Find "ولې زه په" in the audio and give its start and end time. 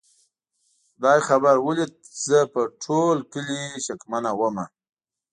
1.65-2.61